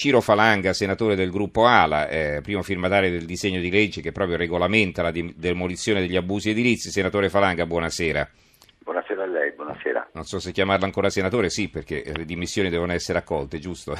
Ciro 0.00 0.22
Falanga, 0.22 0.72
senatore 0.72 1.14
del 1.14 1.30
gruppo 1.30 1.66
ALA, 1.66 2.08
eh, 2.08 2.40
primo 2.40 2.62
firmatario 2.62 3.10
del 3.10 3.26
disegno 3.26 3.60
di 3.60 3.70
legge 3.70 4.00
che 4.00 4.12
proprio 4.12 4.38
regolamenta 4.38 5.02
la 5.02 5.10
demolizione 5.10 6.00
degli 6.00 6.16
abusi 6.16 6.48
edilizi. 6.48 6.88
Senatore 6.88 7.28
Falanga, 7.28 7.66
buonasera. 7.66 8.26
Buonasera 8.82 9.24
a 9.24 9.26
lei, 9.26 9.52
buonasera. 9.52 10.08
Non 10.14 10.24
so 10.24 10.40
se 10.40 10.52
chiamarla 10.52 10.86
ancora 10.86 11.10
senatore, 11.10 11.50
sì, 11.50 11.68
perché 11.68 12.02
le 12.16 12.24
dimissioni 12.24 12.70
devono 12.70 12.94
essere 12.94 13.18
accolte, 13.18 13.58
giusto? 13.58 13.94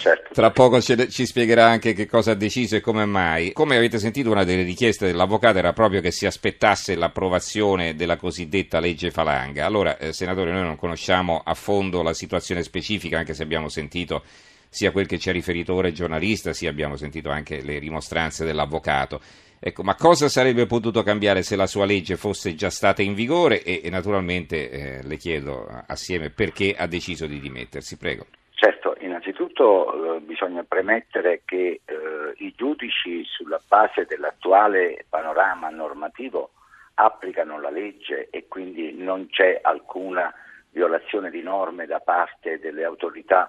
Certo. 0.00 0.32
Tra 0.32 0.50
poco 0.50 0.80
ci, 0.80 1.10
ci 1.10 1.26
spiegherà 1.26 1.66
anche 1.66 1.92
che 1.92 2.06
cosa 2.06 2.30
ha 2.30 2.34
deciso 2.34 2.76
e 2.76 2.80
come 2.80 3.04
mai. 3.04 3.52
Come 3.52 3.76
avete 3.76 3.98
sentito, 3.98 4.30
una 4.30 4.44
delle 4.44 4.62
richieste 4.62 5.04
dell'avvocato 5.04 5.58
era 5.58 5.74
proprio 5.74 6.00
che 6.00 6.10
si 6.10 6.24
aspettasse 6.24 6.94
l'approvazione 6.94 7.94
della 7.94 8.16
cosiddetta 8.16 8.80
legge 8.80 9.10
Falanga. 9.10 9.66
Allora, 9.66 9.98
eh, 9.98 10.14
senatore, 10.14 10.52
noi 10.52 10.62
non 10.62 10.76
conosciamo 10.76 11.42
a 11.44 11.52
fondo 11.52 12.00
la 12.00 12.14
situazione 12.14 12.62
specifica, 12.62 13.18
anche 13.18 13.34
se 13.34 13.42
abbiamo 13.42 13.68
sentito 13.68 14.22
sia 14.68 14.90
quel 14.90 15.06
che 15.06 15.18
ci 15.18 15.28
ha 15.28 15.32
riferito 15.32 15.74
ora 15.74 15.88
il 15.88 15.94
giornalista, 15.94 16.52
sia 16.52 16.70
abbiamo 16.70 16.96
sentito 16.96 17.30
anche 17.30 17.62
le 17.62 17.78
rimostranze 17.78 18.44
dell'avvocato. 18.44 19.20
Ecco, 19.60 19.82
ma 19.82 19.96
cosa 19.96 20.28
sarebbe 20.28 20.66
potuto 20.66 21.02
cambiare 21.02 21.42
se 21.42 21.56
la 21.56 21.66
sua 21.66 21.84
legge 21.84 22.16
fosse 22.16 22.54
già 22.54 22.70
stata 22.70 23.02
in 23.02 23.14
vigore? 23.14 23.62
E, 23.62 23.80
e 23.82 23.90
naturalmente 23.90 24.70
eh, 24.70 25.02
le 25.02 25.16
chiedo 25.16 25.66
assieme 25.86 26.30
perché 26.30 26.74
ha 26.76 26.86
deciso 26.86 27.26
di 27.26 27.40
dimettersi. 27.40 27.96
Prego. 27.96 28.26
Certo, 28.54 28.96
innanzitutto 29.00 30.16
eh, 30.16 30.20
bisogna 30.20 30.62
premettere 30.62 31.42
che 31.44 31.80
eh, 31.84 32.34
i 32.36 32.52
giudici 32.56 33.24
sulla 33.24 33.60
base 33.66 34.04
dell'attuale 34.04 35.04
panorama 35.08 35.68
normativo 35.70 36.50
applicano 36.94 37.60
la 37.60 37.70
legge 37.70 38.28
e 38.30 38.46
quindi 38.48 38.92
non 38.96 39.28
c'è 39.28 39.60
alcuna 39.62 40.32
violazione 40.70 41.30
di 41.30 41.42
norme 41.42 41.86
da 41.86 42.00
parte 42.00 42.58
delle 42.58 42.84
autorità 42.84 43.48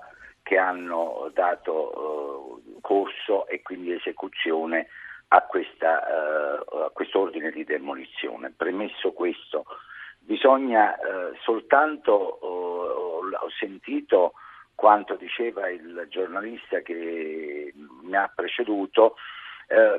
che 0.49 0.57
hanno 0.57 1.29
dato 1.31 2.61
uh, 2.65 2.81
corso 2.81 3.45
e 3.45 3.61
quindi 3.61 3.91
esecuzione 3.91 4.87
a, 5.27 5.43
questa, 5.43 6.01
uh, 6.01 6.75
a 6.85 6.89
quest'ordine 6.89 7.51
di 7.51 7.63
demolizione. 7.63 8.51
Premesso 8.57 9.11
questo, 9.11 9.65
bisogna 10.17 10.95
uh, 10.95 11.35
soltanto, 11.43 12.11
ho 12.11 13.49
sentito 13.59 14.33
quanto 14.73 15.13
diceva 15.17 15.69
il 15.69 16.07
giornalista 16.09 16.79
che 16.79 17.71
mi 18.01 18.15
ha 18.15 18.31
preceduto, 18.33 19.17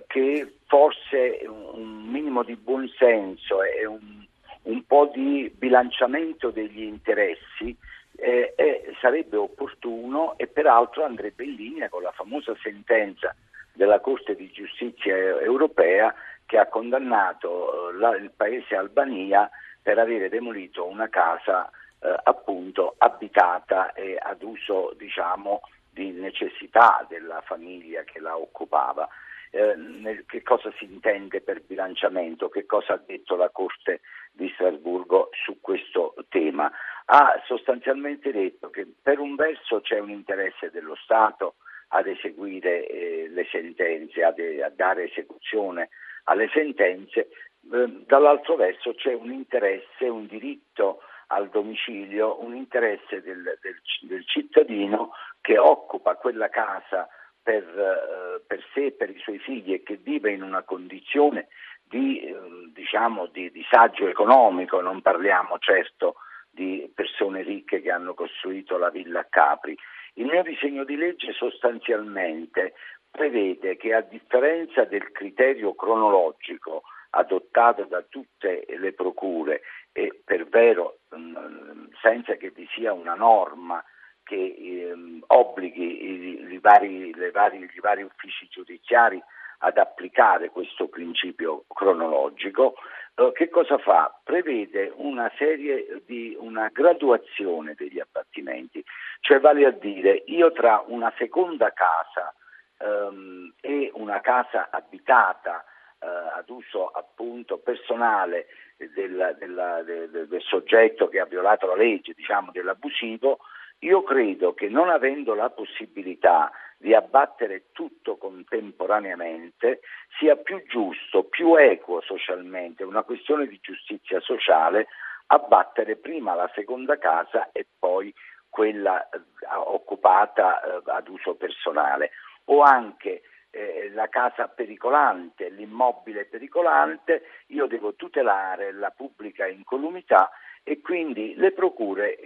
che 0.09 0.57
forse 0.67 1.45
un 1.47 2.09
minimo 2.11 2.43
di 2.43 2.57
buonsenso 2.57 3.63
e 3.63 3.87
un, 3.87 4.27
un 4.63 4.85
po' 4.85 5.13
di 5.15 5.49
bilanciamento 5.57 6.51
degli 6.51 6.83
interessi 6.83 7.77
eh, 8.21 8.55
eh, 8.57 8.95
sarebbe 9.01 9.37
opportuno 9.37 10.37
e 10.37 10.47
peraltro 10.47 11.05
andrebbe 11.05 11.45
in 11.45 11.55
linea 11.55 11.89
con 11.89 12.03
la 12.03 12.13
famosa 12.13 12.55
sentenza 12.63 13.35
della 13.73 14.01
Corte 14.01 14.35
di 14.37 14.51
giustizia 14.51 15.17
europea 15.17 16.15
che 16.47 16.59
ha 16.59 16.67
condannato 16.67 17.91
eh, 17.91 17.95
la, 17.99 18.17
il 18.17 18.31
paese 18.37 18.77
Albania 18.77 19.49
per 19.83 19.99
avere 19.99 20.29
demolito 20.29 20.87
una 20.87 21.09
casa 21.09 21.71
eh, 22.01 22.15
appunto 22.25 22.95
abitata 22.99 23.93
e 23.93 24.19
ad 24.21 24.43
uso 24.43 24.95
diciamo 24.99 25.63
di 25.91 26.11
necessità 26.11 27.05
della 27.09 27.41
famiglia 27.43 28.03
che 28.03 28.21
la 28.21 28.37
occupava. 28.37 29.09
Eh, 29.53 29.75
nel, 29.75 30.25
che 30.27 30.43
cosa 30.43 30.73
si 30.79 30.85
intende 30.85 31.41
per 31.41 31.63
bilanciamento, 31.63 32.49
che 32.49 32.67
cosa 32.67 32.95
ha 32.95 33.03
detto 33.05 33.35
la 33.35 33.51
Corte 33.51 34.01
di 34.31 34.49
Strasburgo 34.55 35.31
su 35.45 35.61
questo 35.61 36.15
tema? 36.29 36.71
Ha 37.07 37.43
sostanzialmente 37.47 38.31
detto 38.31 38.71
che 38.71 38.87
per 39.03 39.19
un 39.19 39.35
verso 39.35 39.81
c'è 39.81 39.99
un 39.99 40.11
interesse 40.11 40.71
dello 40.71 40.95
Stato 40.95 41.57
ad 41.89 42.07
eseguire 42.07 42.87
eh, 42.87 43.29
le 43.29 43.45
sentenze, 43.51 44.23
a, 44.23 44.31
de- 44.31 44.63
a, 44.63 44.71
dare 44.71 45.11
esecuzione 45.11 45.89
alle 46.25 46.49
sentenze, 46.53 47.31
eh, 47.73 48.05
dall'altro 48.07 48.55
verso 48.55 48.95
c'è 48.95 49.13
un 49.13 49.33
interesse, 49.33 50.05
un 50.07 50.27
diritto 50.27 51.01
al 51.29 51.49
domicilio, 51.49 52.41
un 52.41 52.55
interesse 52.55 53.21
del, 53.21 53.59
del, 53.61 53.81
del 54.03 54.25
cittadino 54.27 55.11
che 55.41 55.59
occupa 55.59 56.15
quella 56.15 56.49
casa 56.49 57.09
per, 57.51 57.65
eh, 57.65 58.43
per, 58.47 58.65
sé 58.73 58.87
e 58.87 58.93
per 58.93 59.11
i 59.11 59.19
suoi 59.19 59.41
figli 59.41 59.73
e 59.73 59.83
che 59.83 59.97
vive 59.97 60.31
in 60.31 60.45
una 60.45 60.63
condizione 60.63 61.49
di, 61.83 62.21
ehm, 62.21 62.73
diciamo, 62.73 63.27
di 63.27 63.51
disagio 63.51 64.07
economico, 64.07 64.81
non 64.81 65.03
parliamo 65.03 65.59
certo 65.59 66.15
di 66.49 66.89
persone 66.95 67.43
ricche 67.43 67.83
che 67.83 67.91
hanno 67.91 68.15
costruito 68.15 68.79
la 68.79 68.91
villa 68.91 69.27
Capri. 69.29 69.77
Il 70.15 70.27
mio 70.27 70.45
disegno 70.45 70.85
di 70.85 70.95
legge 70.95 71.33
sostanzialmente 71.33 72.75
prevede 73.11 73.77
che 73.77 73.95
a 73.95 74.01
differenza 74.01 74.85
del 74.85 75.11
criterio 75.11 75.75
cronologico 75.75 76.83
adottato 77.11 77.83
da 77.83 78.05
tutte 78.09 78.65
le 78.69 78.93
procure 78.93 79.63
e 79.91 80.21
per 80.25 80.47
vero 80.47 81.01
mm, 81.17 81.87
senza 82.01 82.35
che 82.37 82.51
vi 82.51 82.69
sia 82.73 82.93
una 82.93 83.15
norma 83.15 83.83
che 84.31 84.37
eh, 84.37 84.95
obblighi 85.27 86.05
i, 86.05 86.53
i, 86.53 86.59
vari, 86.61 87.13
vari, 87.33 87.59
i 87.59 87.81
vari 87.81 88.03
uffici 88.05 88.47
giudiziari 88.49 89.21
ad 89.63 89.77
applicare 89.77 90.51
questo 90.51 90.87
principio 90.87 91.65
cronologico, 91.67 92.75
eh, 93.17 93.33
che 93.35 93.49
cosa 93.49 93.77
fa? 93.79 94.17
Prevede 94.23 94.93
una 94.95 95.29
serie 95.37 96.03
di 96.07 96.37
una 96.39 96.69
graduazione 96.69 97.75
degli 97.77 97.99
abbattimenti, 97.99 98.85
cioè 99.19 99.41
vale 99.41 99.67
a 99.67 99.73
dire 99.73 100.23
io 100.27 100.53
tra 100.53 100.85
una 100.87 101.13
seconda 101.19 101.73
casa 101.73 102.33
ehm, 102.79 103.55
e 103.61 103.91
una 103.95 104.21
casa 104.21 104.69
abitata 104.71 105.65
eh, 105.99 106.07
ad 106.07 106.49
uso 106.49 106.87
appunto 106.87 107.59
personale 107.59 108.47
del, 108.77 109.35
del, 109.39 109.83
del, 109.85 110.29
del, 110.29 110.41
soggetto 110.43 111.09
che 111.09 111.19
ha 111.19 111.27
violato 111.27 111.67
la 111.67 111.75
legge, 111.75 112.15
diciamo 112.15 112.53
dell'abusivo, 112.53 113.41
io 113.81 114.03
credo 114.03 114.53
che 114.53 114.69
non 114.69 114.91
avendo 114.91 115.35
la 115.35 115.51
possibilità 115.51 116.51
di 116.77 116.95
abbattere 116.95 117.73
tutto 117.73 118.17
contemporaneamente 118.17 119.81
sia 120.19 120.37
più 120.37 120.63
giusto, 120.67 121.25
più 121.25 121.55
equo 121.57 122.01
socialmente, 122.01 122.85
una 122.85 123.03
questione 123.03 123.47
di 123.47 123.59
giustizia 123.61 124.21
sociale, 124.21 124.89
abbattere 125.27 125.97
prima 125.97 126.35
la 126.35 126.51
seconda 126.55 126.99
casa 126.99 127.51
e 127.53 127.67
poi 127.79 128.13
quella 128.49 129.09
eh, 129.09 129.21
occupata 129.55 130.61
eh, 130.61 130.83
ad 130.87 131.09
uso 131.09 131.35
personale. 131.35 132.11
O 132.47 132.63
anche 132.63 133.23
eh, 133.51 133.91
la 133.93 134.09
casa 134.09 134.49
pericolante, 134.49 135.49
l'immobile 135.49 136.25
pericolante, 136.25 137.23
io 137.49 137.67
devo 137.67 137.95
tutelare 137.95 138.73
la 138.73 138.91
pubblica 138.91 139.47
incolumità 139.47 140.31
e 140.63 140.81
quindi 140.81 141.35
le 141.37 141.53
procure, 141.53 142.19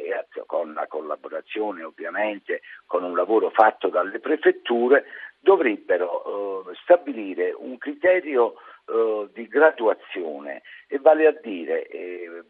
con 0.46 0.72
la 0.72 0.86
collaborazione 0.86 1.82
ovviamente, 1.82 2.60
con 2.86 3.02
un 3.04 3.14
lavoro 3.14 3.50
fatto 3.50 3.88
dalle 3.88 4.18
prefetture, 4.18 5.04
dovrebbero 5.38 6.64
eh, 6.70 6.74
stabilire 6.82 7.54
un 7.56 7.78
criterio 7.78 8.54
eh, 8.86 9.28
di 9.32 9.46
graduazione 9.46 10.62
e 10.88 10.98
vale 10.98 11.26
a 11.26 11.38
dire 11.42 11.86
eh, 11.86 12.42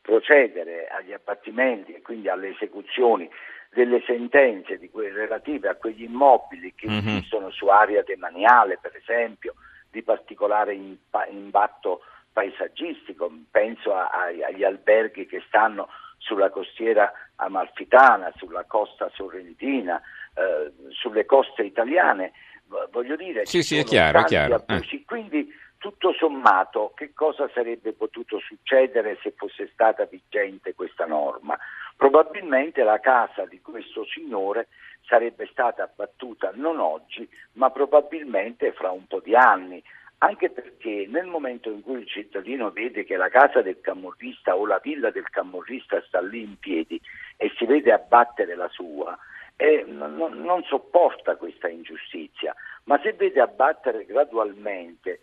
procedere 0.00 0.86
agli 0.86 1.12
abbattimenti 1.12 1.92
e 1.92 2.00
quindi 2.00 2.28
alle 2.28 2.50
esecuzioni 2.50 3.28
delle 3.70 4.00
sentenze 4.06 4.78
que- 4.88 5.12
relative 5.12 5.68
a 5.68 5.74
quegli 5.74 6.04
immobili 6.04 6.74
che 6.74 6.88
mm-hmm. 6.88 7.08
esistono 7.08 7.50
su 7.50 7.66
area 7.66 8.02
demaniale, 8.02 8.78
per 8.80 8.94
esempio, 8.96 9.54
di 9.90 10.02
particolare 10.02 10.74
impatto 11.30 12.02
paesaggistico, 12.36 13.32
penso 13.50 13.94
a, 13.94 14.08
a, 14.08 14.24
agli 14.46 14.62
alberghi 14.62 15.24
che 15.24 15.42
stanno 15.46 15.88
sulla 16.18 16.50
costiera 16.50 17.10
amalfitana, 17.36 18.30
sulla 18.36 18.64
costa 18.64 19.10
sorrentina, 19.14 19.98
eh, 20.34 20.70
sulle 20.90 21.24
coste 21.24 21.62
italiane, 21.62 22.32
voglio 22.90 23.16
dire, 23.16 23.46
sì, 23.46 23.62
sì, 23.62 23.78
è 23.78 23.84
chiaro, 23.84 24.20
è 24.20 24.24
chiaro. 24.24 24.62
Eh. 24.66 25.04
Quindi 25.06 25.50
tutto 25.78 26.12
sommato 26.12 26.92
che 26.94 27.14
cosa 27.14 27.48
sarebbe 27.54 27.94
potuto 27.94 28.38
succedere 28.38 29.18
se 29.22 29.32
fosse 29.34 29.70
stata 29.72 30.04
vigente 30.04 30.74
questa 30.74 31.06
norma? 31.06 31.56
Probabilmente 31.96 32.82
la 32.82 33.00
casa 33.00 33.46
di 33.46 33.62
questo 33.62 34.04
signore 34.04 34.68
sarebbe 35.06 35.48
stata 35.50 35.84
abbattuta 35.84 36.50
non 36.52 36.80
oggi, 36.80 37.26
ma 37.52 37.70
probabilmente 37.70 38.72
fra 38.72 38.90
un 38.90 39.06
po' 39.06 39.20
di 39.20 39.34
anni, 39.34 39.82
anche 40.18 40.50
perché 40.50 41.06
nel 41.08 41.26
momento 41.26 41.70
in 41.70 41.82
cui 41.82 42.00
il 42.00 42.06
cittadino 42.06 42.70
vede 42.70 43.04
che 43.04 43.16
la 43.16 43.28
casa 43.28 43.60
del 43.60 43.80
camorrista 43.80 44.56
o 44.56 44.66
la 44.66 44.80
villa 44.82 45.10
del 45.10 45.28
camorrista 45.28 46.02
sta 46.06 46.20
lì 46.20 46.42
in 46.42 46.58
piedi 46.58 47.00
e 47.36 47.52
si 47.56 47.66
vede 47.66 47.92
abbattere 47.92 48.54
la 48.54 48.68
sua, 48.68 49.16
eh, 49.56 49.84
non, 49.86 50.40
non 50.40 50.62
sopporta 50.64 51.36
questa 51.36 51.68
ingiustizia, 51.68 52.54
ma 52.84 52.98
se 53.02 53.12
vede 53.12 53.40
abbattere 53.40 54.04
gradualmente 54.04 55.20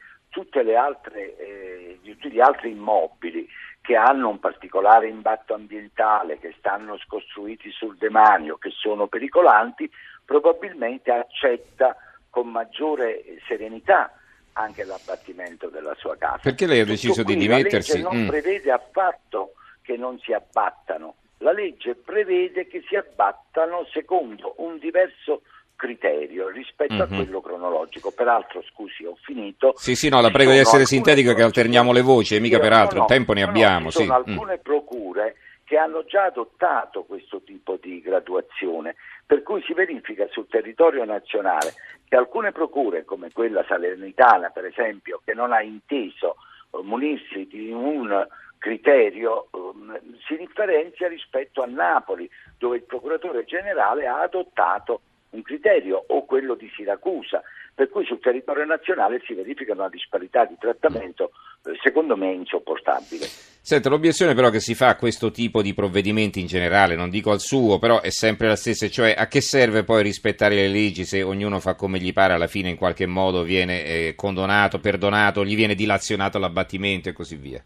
altre, 0.76 1.38
eh, 1.38 2.00
tutti 2.04 2.32
gli 2.32 2.40
altri 2.40 2.72
immobili 2.72 3.48
che 3.82 3.96
hanno 3.96 4.30
un 4.30 4.40
particolare 4.40 5.08
impatto 5.08 5.54
ambientale, 5.54 6.40
che 6.40 6.54
stanno 6.58 6.98
scostruiti 6.98 7.70
sul 7.72 7.98
demanio, 7.98 8.58
che 8.58 8.70
sono 8.72 9.08
pericolanti, 9.08 9.90
probabilmente 10.26 11.12
accetta 11.12 11.96
con 12.30 12.50
maggiore 12.50 13.24
serenità 13.46 14.12
anche 14.54 14.84
l'abbattimento 14.84 15.68
della 15.68 15.96
sua 15.98 16.16
casa. 16.18 16.40
Perché 16.44 16.66
lei 16.66 16.82
ha 16.82 16.86
deciso 16.86 17.24
di 17.24 17.36
dimettersi? 17.36 18.02
La 18.02 18.10
legge 18.10 18.16
non 18.16 18.26
mm. 18.26 18.28
prevede 18.28 18.72
affatto 18.72 19.54
che 19.82 19.98
non 19.98 20.20
si 20.20 20.34
abbattano, 20.34 21.16
la 21.40 21.52
legge 21.52 21.96
prevede 21.96 22.68
che 22.68 22.84
si 22.88 22.96
abbattano 22.96 23.86
secondo 23.92 24.56
un 24.58 24.80
diverso 24.80 25.42
criterio 25.76 26.48
rispetto 26.48 26.94
mm-hmm. 26.94 27.02
a 27.02 27.08
mhm. 27.08 27.16
quello 27.16 27.42
cronologico. 27.42 28.12
Peraltro, 28.12 28.64
scusi, 28.64 29.04
ho 29.06 29.18
finito. 29.22 29.74
Sì, 29.76 29.96
sì, 29.96 30.08
no, 30.08 30.22
la 30.22 30.32
prego 30.32 30.52
di 30.52 30.60
essere 30.60 30.86
sintetico 30.86 31.34
che 31.34 31.42
alterniamo 31.44 31.92
le 31.92 32.02
voci, 32.02 32.36
e 32.36 32.40
mica 32.40 32.60
peraltro, 32.60 33.00
no, 33.00 33.04
il 33.04 33.10
tempo 33.10 33.34
ne 33.34 33.42
no, 33.42 33.50
abbiamo. 33.50 33.92
ci 33.92 34.04
sono 34.04 34.24
sì. 34.24 34.30
Mm. 34.30 34.34
alcune 34.34 34.54
mm. 34.56 34.62
procure 34.64 35.36
che 35.74 35.80
hanno 35.80 36.06
già 36.06 36.26
adottato 36.26 37.04
questo 37.04 37.42
tipo 37.42 37.80
di 37.82 38.00
graduazione, 38.00 38.94
per 39.26 39.42
cui 39.42 39.60
si 39.64 39.74
verifica 39.74 40.28
sul 40.28 40.46
territorio 40.48 41.04
nazionale 41.04 41.74
che 42.08 42.16
alcune 42.16 42.52
procure, 42.52 43.06
come 43.06 43.32
quella 43.32 43.66
salernitana 43.68 44.52
per 44.52 44.66
esempio, 44.66 45.22
che 45.26 45.34
non 45.34 45.52
ha 45.52 45.64
inteso 45.64 46.36
eh, 46.70 46.84
munirsi 46.84 47.48
di 47.48 47.72
un 47.72 48.24
criterio, 48.60 49.48
um, 49.50 50.00
si 50.28 50.38
differenzia 50.38 51.08
rispetto 51.08 51.64
a 51.64 51.66
Napoli, 51.66 52.30
dove 52.60 52.76
il 52.76 52.84
procuratore 52.84 53.44
generale 53.44 54.06
ha 54.06 54.22
adottato 54.22 55.02
un 55.32 55.42
criterio, 55.42 56.04
o 56.06 56.24
quello 56.26 56.54
di 56.54 56.70
Siracusa, 56.76 57.42
per 57.74 57.90
cui 57.90 58.06
sul 58.06 58.20
territorio 58.20 58.66
nazionale 58.66 59.22
si 59.26 59.34
verifica 59.34 59.74
una 59.74 59.90
disparità 59.90 60.46
di 60.46 60.56
trattamento 60.60 61.32
eh, 61.66 61.78
secondo 61.82 62.16
me 62.16 62.32
insopportabile. 62.32 63.26
Senta, 63.66 63.90
l'obiezione 63.90 64.34
però 64.34 64.50
che 64.50 64.60
si 64.60 64.76
fa 64.76 64.90
a 64.90 64.98
questo 64.98 65.32
tipo 65.32 65.62
di 65.62 65.74
provvedimenti 65.74 66.42
in 66.42 66.48
generale, 66.48 66.96
non 66.96 67.10
dico 67.10 67.32
al 67.32 67.40
suo, 67.40 67.80
però 67.80 68.02
è 68.02 68.10
sempre 68.10 68.48
la 68.48 68.58
stessa, 68.58 68.90
cioè 68.90 69.16
a 69.18 69.28
che 69.28 69.40
serve 69.40 69.84
poi 69.84 70.04
rispettare 70.04 70.56
le 70.56 70.68
leggi 70.68 71.06
se 71.06 71.24
ognuno 71.24 71.60
fa 71.60 71.76
come 71.76 72.00
gli 72.00 72.12
pare, 72.12 72.34
alla 72.34 72.48
fine 72.48 72.70
in 72.70 72.76
qualche 72.76 73.06
modo 73.06 73.44
viene 73.44 73.86
eh, 73.86 74.16
condonato, 74.16 74.80
perdonato, 74.80 75.46
gli 75.46 75.56
viene 75.56 75.76
dilazionato 75.76 76.40
l'abbattimento 76.40 77.08
e 77.08 77.14
così 77.14 77.38
via? 77.38 77.64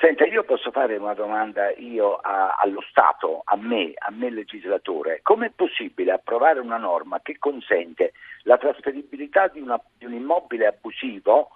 Senta, 0.00 0.24
io 0.24 0.44
posso 0.44 0.70
fare 0.70 0.96
una 0.96 1.12
domanda 1.12 1.70
io 1.72 2.16
a, 2.16 2.56
allo 2.58 2.80
Stato, 2.88 3.42
a 3.44 3.54
me, 3.56 3.92
a 3.98 4.10
me 4.10 4.30
legislatore. 4.30 5.20
Com'è 5.22 5.50
possibile 5.50 6.12
approvare 6.12 6.58
una 6.58 6.78
norma 6.78 7.20
che 7.20 7.36
consente 7.38 8.14
la 8.44 8.56
trasferibilità 8.56 9.48
di, 9.48 9.60
una, 9.60 9.78
di 9.98 10.06
un 10.06 10.14
immobile 10.14 10.68
abusivo, 10.68 11.50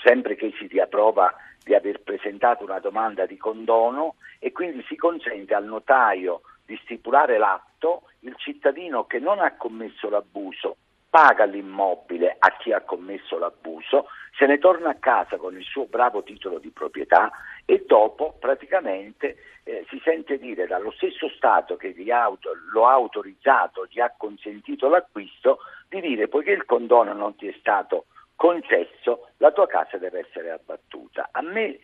sempre 0.00 0.36
che 0.36 0.54
si 0.60 0.68
dia 0.68 0.86
prova 0.86 1.34
di 1.64 1.74
aver 1.74 2.02
presentato 2.02 2.62
una 2.62 2.78
domanda 2.78 3.26
di 3.26 3.36
condono 3.36 4.14
e 4.38 4.52
quindi 4.52 4.84
si 4.86 4.94
consente 4.94 5.52
al 5.52 5.64
notaio 5.64 6.42
di 6.64 6.78
stipulare 6.84 7.36
l'atto, 7.36 8.02
il 8.20 8.36
cittadino 8.36 9.06
che 9.06 9.18
non 9.18 9.40
ha 9.40 9.56
commesso 9.56 10.08
l'abuso 10.08 10.76
paga 11.10 11.44
l'immobile 11.44 12.36
a 12.38 12.56
chi 12.56 12.72
ha 12.72 12.80
commesso 12.82 13.36
l'abuso, 13.36 14.06
se 14.38 14.46
ne 14.46 14.58
torna 14.58 14.90
a 14.90 14.94
casa 14.94 15.36
con 15.36 15.56
il 15.56 15.64
suo 15.64 15.86
bravo 15.86 16.22
titolo 16.22 16.58
di 16.58 16.70
proprietà 16.70 17.30
e 17.64 17.84
dopo 17.86 18.36
praticamente 18.38 19.36
eh, 19.64 19.84
si 19.90 20.00
sente 20.04 20.38
dire 20.38 20.66
dallo 20.66 20.92
stesso 20.92 21.28
Stato 21.28 21.76
che 21.76 21.94
auto, 22.10 22.50
lo 22.72 22.86
ha 22.86 22.92
autorizzato, 22.92 23.86
gli 23.90 24.00
ha 24.00 24.14
consentito 24.16 24.88
l'acquisto, 24.88 25.58
di 25.88 26.00
dire 26.00 26.28
poiché 26.28 26.52
il 26.52 26.64
condono 26.64 27.12
non 27.12 27.34
ti 27.34 27.48
è 27.48 27.54
stato 27.58 28.06
concesso, 28.40 29.28
la 29.36 29.52
tua 29.52 29.66
casa 29.66 29.98
deve 29.98 30.20
essere 30.20 30.50
abbattuta. 30.50 31.28
A 31.30 31.42
me, 31.42 31.78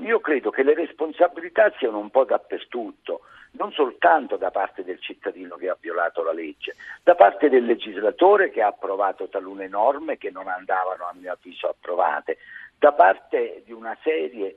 io 0.00 0.18
credo 0.20 0.48
che 0.48 0.62
le 0.62 0.72
responsabilità 0.72 1.70
siano 1.76 1.98
un 1.98 2.08
po' 2.08 2.24
dappertutto 2.24 3.20
non 3.52 3.70
soltanto 3.72 4.36
da 4.36 4.50
parte 4.50 4.82
del 4.82 4.98
cittadino 4.98 5.56
che 5.56 5.68
ha 5.68 5.76
violato 5.78 6.22
la 6.22 6.32
legge, 6.32 6.74
da 7.02 7.14
parte 7.16 7.50
del 7.50 7.66
legislatore 7.66 8.48
che 8.48 8.62
ha 8.62 8.68
approvato 8.68 9.28
talune 9.28 9.68
norme 9.68 10.16
che 10.16 10.30
non 10.30 10.48
andavano 10.48 11.04
a 11.04 11.12
mio 11.12 11.32
avviso 11.32 11.68
approvate, 11.68 12.38
da 12.78 12.92
parte 12.92 13.62
di 13.66 13.72
una 13.72 13.94
serie 14.02 14.56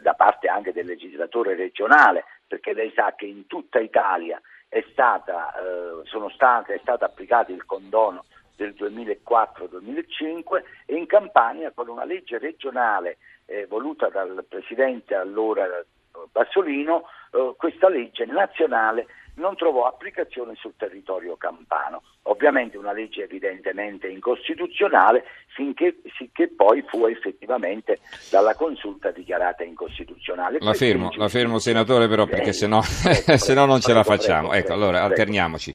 da 0.00 0.14
parte 0.14 0.48
anche 0.48 0.72
del 0.72 0.86
legislatore 0.86 1.54
regionale, 1.54 2.24
perché 2.46 2.72
lei 2.72 2.90
sa 2.96 3.14
che 3.14 3.26
in 3.26 3.46
tutta 3.46 3.78
Italia 3.78 4.40
è, 4.68 4.82
stata, 4.90 5.52
eh, 5.54 6.30
state, 6.32 6.74
è 6.74 6.78
stato 6.78 7.04
applicato 7.04 7.52
il 7.52 7.66
condono 7.66 8.24
del 8.62 8.74
2004-2005 8.78 10.62
e 10.86 10.94
in 10.94 11.06
Campania 11.06 11.72
con 11.72 11.88
una 11.88 12.04
legge 12.04 12.38
regionale 12.38 13.18
eh, 13.46 13.66
voluta 13.66 14.08
dal 14.08 14.44
presidente 14.48 15.14
allora 15.14 15.66
Bassolino, 16.30 17.04
eh, 17.32 17.54
questa 17.56 17.88
legge 17.88 18.24
nazionale 18.26 19.06
non 19.34 19.56
trovò 19.56 19.86
applicazione 19.86 20.54
sul 20.56 20.74
territorio 20.76 21.36
campano. 21.36 22.02
Ovviamente 22.24 22.76
una 22.76 22.92
legge 22.92 23.22
evidentemente 23.22 24.06
incostituzionale 24.06 25.24
finché, 25.54 25.96
finché 26.16 26.48
poi 26.48 26.84
fu 26.86 27.06
effettivamente 27.06 27.98
dalla 28.30 28.54
consulta 28.54 29.10
dichiarata 29.10 29.64
incostituzionale. 29.64 30.58
La 30.60 30.74
fermo, 30.74 31.10
la 31.16 31.28
fermo 31.28 31.58
senatore 31.58 32.08
però 32.08 32.26
perché 32.26 32.52
se 32.52 32.66
no, 32.66 32.82
non 33.64 33.80
ce 33.80 33.92
la 33.92 34.04
facciamo. 34.04 34.52
Ecco, 34.52 34.72
allora 34.72 35.02
alterniamoci. 35.02 35.70